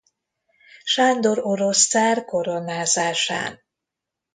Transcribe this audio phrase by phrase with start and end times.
[0.83, 3.61] Sándor orosz cár koronázásán.